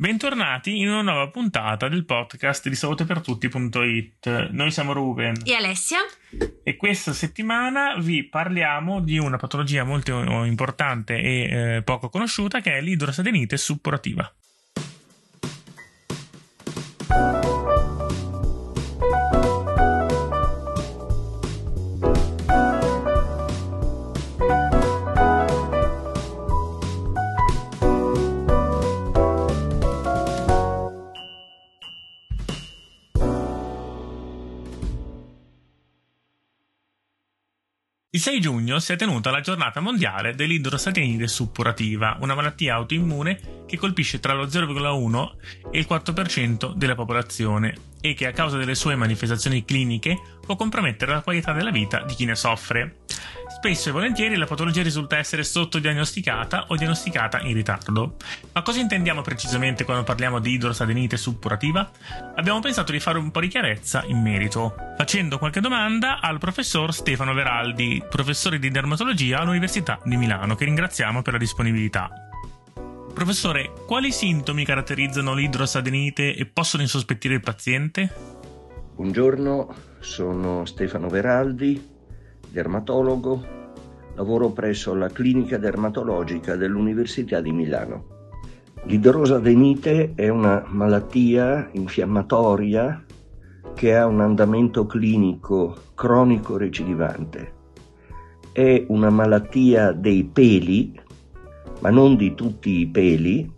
[0.00, 4.50] Bentornati in una nuova puntata del podcast di salutepertutti.it.
[4.50, 5.98] Noi siamo Ruben e Alessia
[6.62, 12.74] e questa settimana vi parliamo di una patologia molto importante e eh, poco conosciuta che
[12.74, 14.32] è l'idrosadenite suppurativa.
[38.10, 43.76] Il 6 giugno si è tenuta la giornata mondiale dell'idrosalinide suppurativa, una malattia autoimmune che
[43.76, 48.96] colpisce tra lo 0,1 e il 4% della popolazione e che a causa delle sue
[48.96, 52.96] manifestazioni cliniche può compromettere la qualità della vita di chi ne soffre.
[53.58, 58.14] Spesso e volentieri la patologia risulta essere sottodiagnosticata o diagnosticata in ritardo.
[58.52, 61.90] Ma cosa intendiamo precisamente quando parliamo di idrosadenite suppurativa?
[62.36, 66.94] Abbiamo pensato di fare un po' di chiarezza in merito, facendo qualche domanda al professor
[66.94, 72.27] Stefano Veraldi, professore di dermatologia all'Università di Milano, che ringraziamo per la disponibilità.
[73.18, 78.12] Professore, quali sintomi caratterizzano l'idrosadenite e possono insospettire il paziente?
[78.94, 81.84] Buongiorno, sono Stefano Veraldi,
[82.48, 83.44] dermatologo,
[84.14, 88.06] lavoro presso la clinica dermatologica dell'Università di Milano.
[88.84, 93.04] L'idrosadenite è una malattia infiammatoria
[93.74, 97.52] che ha un andamento clinico cronico recidivante.
[98.52, 101.06] È una malattia dei peli,
[101.80, 103.50] ma non di tutti i peli,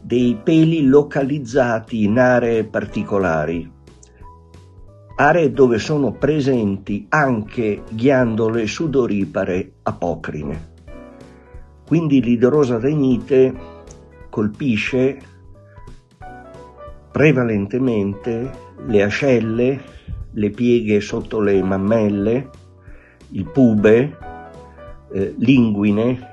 [0.00, 3.70] dei peli localizzati in aree particolari,
[5.16, 10.70] aree dove sono presenti anche ghiandole sudoripare apocrine.
[11.86, 13.54] Quindi l'idrosa renite
[14.30, 15.18] colpisce
[17.12, 18.50] prevalentemente
[18.86, 19.80] le ascelle,
[20.32, 22.48] le pieghe sotto le mammelle,
[23.28, 24.16] il pube,
[25.12, 26.31] eh, l'inguine,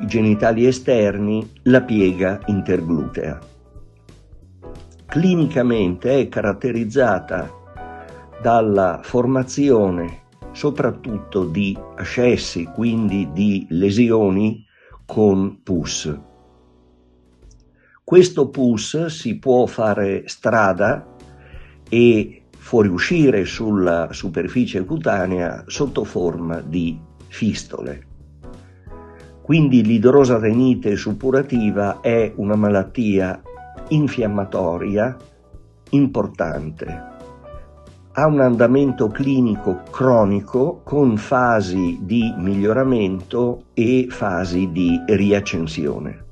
[0.00, 3.38] i genitali esterni, la piega interglutea.
[5.06, 7.50] Clinicamente è caratterizzata
[8.40, 10.20] dalla formazione
[10.52, 14.64] soprattutto di ascessi, quindi di lesioni
[15.06, 16.18] con pus.
[18.02, 21.06] Questo pus si può fare strada
[21.88, 28.09] e fuoriuscire sulla superficie cutanea sotto forma di fistole.
[29.42, 33.40] Quindi l'idrosarenite suppurativa è una malattia
[33.88, 35.16] infiammatoria
[35.90, 37.10] importante
[38.12, 46.24] ha un andamento clinico cronico con fasi di miglioramento e fasi di riaccensione.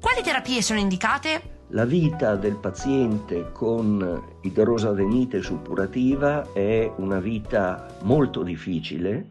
[0.00, 1.56] Quali terapie sono indicate?
[1.68, 9.30] La vita del paziente con idrosadenite suppurativa è una vita molto difficile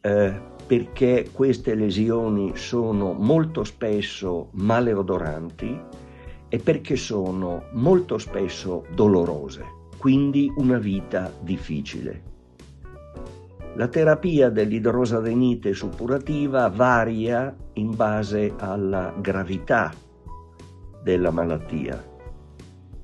[0.00, 5.80] eh, perché queste lesioni sono molto spesso maleodoranti
[6.48, 9.76] e perché sono molto spesso dolorose
[10.06, 12.22] quindi una vita difficile.
[13.74, 19.92] La terapia dell'idrosadenite suppurativa varia in base alla gravità
[21.02, 22.15] della malattia.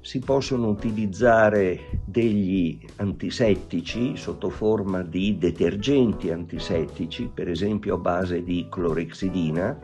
[0.05, 8.67] Si possono utilizzare degli antisettici sotto forma di detergenti antisettici, per esempio a base di
[8.69, 9.79] clorexidina,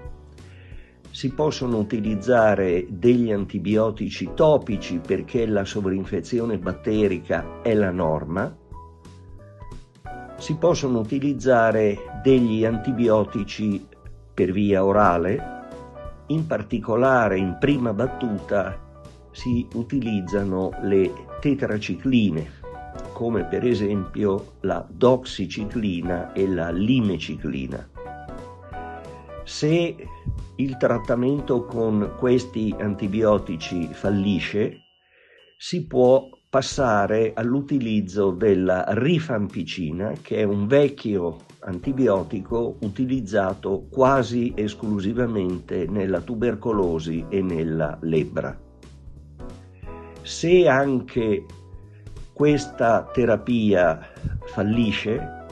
[1.12, 8.56] si possono utilizzare degli antibiotici topici perché la sovrinfezione batterica è la norma.
[10.36, 13.86] Si possono utilizzare degli antibiotici
[14.34, 15.66] per via orale,
[16.26, 18.86] in particolare in prima battuta
[19.38, 22.50] si utilizzano le tetracicline,
[23.12, 27.88] come per esempio la doxiciclina e la limeciclina.
[29.44, 29.96] Se
[30.56, 34.80] il trattamento con questi antibiotici fallisce,
[35.56, 46.20] si può passare all'utilizzo della rifampicina, che è un vecchio antibiotico utilizzato quasi esclusivamente nella
[46.22, 48.66] tubercolosi e nella lebbra.
[50.28, 51.46] Se anche
[52.34, 53.98] questa terapia
[54.44, 55.46] fallisce,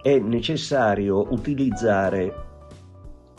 [0.00, 2.34] è necessario utilizzare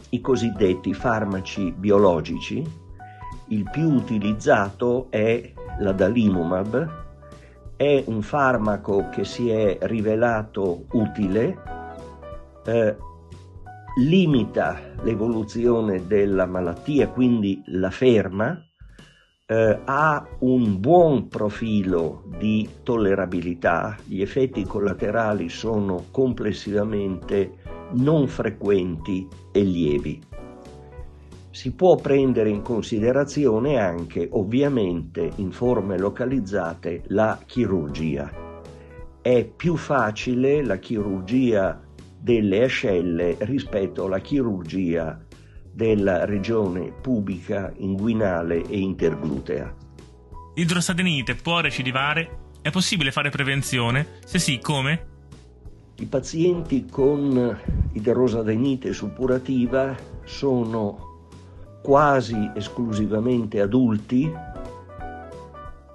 [0.10, 2.64] i cosiddetti farmaci biologici,
[3.48, 7.06] il più utilizzato è l'adalimumab,
[7.76, 11.58] è un farmaco che si è rivelato utile,
[12.66, 12.96] eh,
[13.98, 18.62] limita l'evoluzione della malattia, quindi la ferma,
[19.50, 27.54] eh, ha un buon profilo di tollerabilità, gli effetti collaterali sono complessivamente
[27.94, 30.22] non frequenti e lievi.
[31.50, 38.30] Si può prendere in considerazione anche, ovviamente, in forme localizzate, la chirurgia.
[39.22, 41.82] È più facile la chirurgia
[42.20, 45.26] delle ascelle rispetto alla chirurgia
[45.78, 49.76] della regione pubica, inguinale e interglutea.
[50.56, 52.56] L'idrosadenite può recidivare?
[52.64, 54.08] È possibile fare prevenzione?
[54.26, 55.06] Se sì, come?
[55.98, 57.56] I pazienti con
[57.94, 61.28] idrosadenite suppurativa sono
[61.84, 64.34] quasi esclusivamente adulti,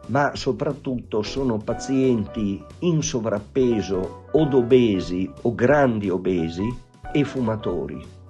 [0.06, 6.72] ma soprattutto sono pazienti in sovrappeso o obesi o grandi obesi
[7.12, 8.20] e fumatori.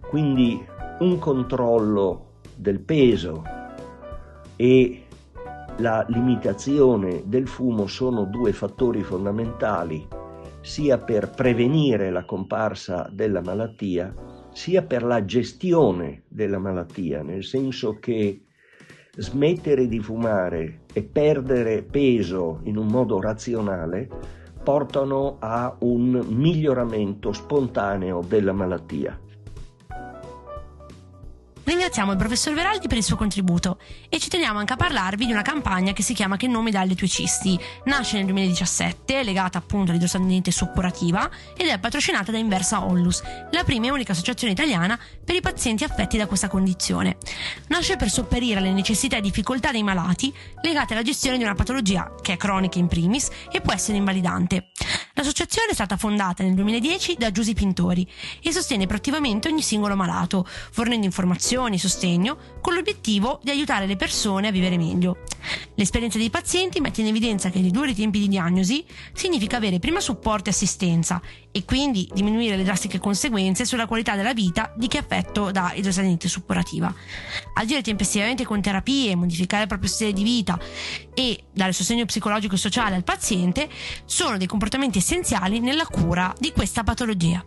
[0.00, 3.42] Quindi un controllo del peso
[4.56, 5.04] e
[5.78, 10.06] la limitazione del fumo sono due fattori fondamentali
[10.60, 14.12] sia per prevenire la comparsa della malattia
[14.52, 18.44] sia per la gestione della malattia, nel senso che
[19.16, 24.08] smettere di fumare e perdere peso in un modo razionale
[24.62, 29.18] portano a un miglioramento spontaneo della malattia.
[31.70, 33.78] Ringraziamo il professor Veraldi per il suo contributo
[34.08, 36.80] e ci teniamo anche a parlarvi di una campagna che si chiama Che nome dà
[36.80, 37.56] alle tue cisti.
[37.84, 43.22] Nasce nel 2017, legata appunto all'idrosanite suppurativa ed è patrocinata da Inversa Ollus,
[43.52, 47.18] la prima e unica associazione italiana per i pazienti affetti da questa condizione.
[47.68, 52.16] Nasce per sopperire alle necessità e difficoltà dei malati legate alla gestione di una patologia
[52.20, 54.72] che è cronica in primis e può essere invalidante.
[55.14, 58.10] L'associazione è stata fondata nel 2010 da Giusy Pintori
[58.42, 63.96] e sostiene proattivamente ogni singolo malato, fornendo informazioni e sostegno con l'obiettivo di aiutare le
[63.96, 65.18] persone a vivere meglio.
[65.74, 70.00] L'esperienza dei pazienti mette in evidenza che ridurre i tempi di diagnosi significa avere prima
[70.00, 71.20] supporto e assistenza
[71.50, 75.72] e quindi diminuire le drastiche conseguenze sulla qualità della vita di chi è affetto da
[75.74, 76.92] idrosalinite suppurativa.
[77.54, 80.58] Agire tempestivamente con terapie, modificare il proprio stile di vita
[81.14, 83.68] e dare sostegno psicologico e sociale al paziente
[84.04, 87.44] sono dei comportamenti essenziali nella cura di questa patologia.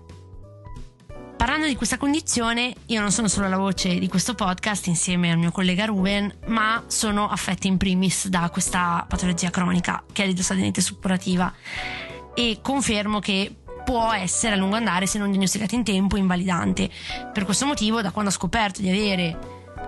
[1.63, 5.38] Parlando di questa condizione, io non sono solo la voce di questo podcast insieme al
[5.38, 10.81] mio collega Ruben, ma sono affetta in primis da questa patologia cronica che è l'idrosadenite
[10.81, 11.54] suppurativa
[12.33, 13.56] e confermo che
[13.86, 16.89] può essere a lungo andare, se non diagnosticata in tempo, invalidante.
[17.31, 19.39] Per questo motivo, da quando ho scoperto di avere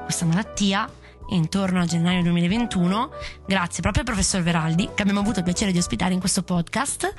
[0.03, 0.89] questa malattia,
[1.31, 3.11] intorno a gennaio 2021,
[3.45, 7.13] grazie proprio al professor Veraldi, che abbiamo avuto il piacere di ospitare in questo podcast,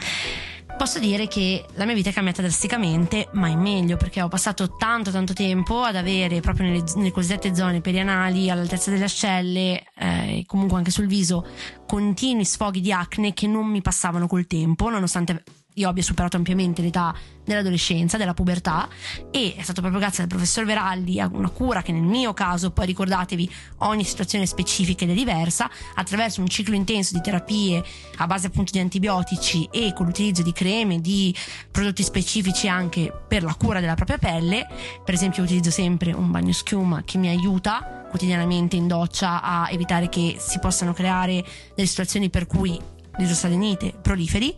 [0.76, 4.76] posso dire che la mia vita è cambiata drasticamente, ma in meglio, perché ho passato
[4.76, 10.44] tanto tanto tempo ad avere proprio nelle, nelle cosiddette zone perianali, all'altezza delle ascelle eh,
[10.46, 11.46] comunque anche sul viso,
[11.86, 15.42] continui sfoghi di acne che non mi passavano col tempo, nonostante
[15.78, 17.14] io abbia superato ampiamente l'età
[17.44, 18.88] dell'adolescenza, della pubertà
[19.30, 22.70] e è stato proprio grazie al professor Veraldi a una cura che nel mio caso,
[22.70, 27.84] poi ricordatevi, ogni situazione specifica ed è diversa, attraverso un ciclo intenso di terapie
[28.16, 31.34] a base appunto di antibiotici e con l'utilizzo di creme, di
[31.70, 34.66] prodotti specifici anche per la cura della propria pelle,
[35.04, 40.08] per esempio utilizzo sempre un bagno schiuma che mi aiuta quotidianamente in doccia a evitare
[40.08, 44.54] che si possano creare delle situazioni per cui l'isosalenite proliferi,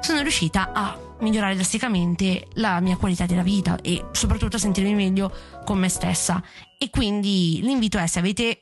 [0.00, 5.32] sono riuscita a migliorare drasticamente la mia qualità della vita e soprattutto a sentirmi meglio
[5.64, 6.42] con me stessa.
[6.78, 8.58] E quindi l'invito è se avete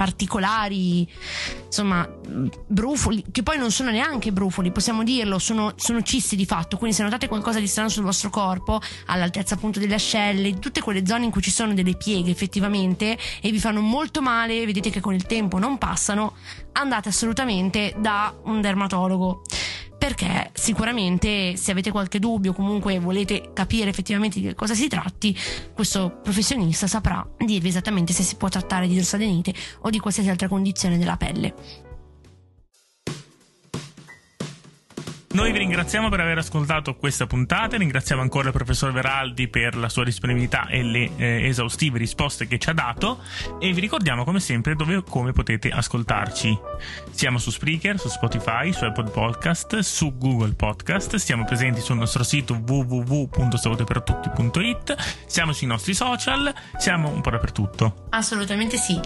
[0.00, 1.06] particolari,
[1.66, 2.08] insomma,
[2.66, 6.78] brufoli, che poi non sono neanche brufoli, possiamo dirlo, sono, sono cisti di fatto.
[6.78, 11.04] Quindi, se notate qualcosa di strano sul vostro corpo, all'altezza appunto delle ascelle, tutte quelle
[11.04, 15.00] zone in cui ci sono delle pieghe effettivamente e vi fanno molto male, vedete che
[15.00, 16.34] con il tempo non passano,
[16.72, 19.42] andate assolutamente da un dermatologo
[20.00, 25.36] perché sicuramente se avete qualche dubbio, comunque volete capire effettivamente di cosa si tratti,
[25.74, 30.48] questo professionista saprà dirvi esattamente se si può trattare di dorsadenite o di qualsiasi altra
[30.48, 31.89] condizione della pelle.
[35.32, 39.88] Noi vi ringraziamo per aver ascoltato questa puntata, ringraziamo ancora il professor Veraldi per la
[39.88, 43.22] sua disponibilità e le eh, esaustive risposte che ci ha dato
[43.60, 46.58] e vi ricordiamo come sempre dove e come potete ascoltarci.
[47.12, 52.24] Siamo su Spreaker, su Spotify, su Apple Podcast, su Google Podcast, siamo presenti sul nostro
[52.24, 54.96] sito www.salutepertutti.it,
[55.26, 58.06] siamo sui nostri social, siamo un po' dappertutto.
[58.10, 59.00] Assolutamente sì.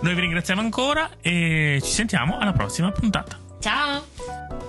[0.00, 3.36] Noi vi ringraziamo ancora e ci sentiamo alla prossima puntata.
[3.58, 4.59] Ciao!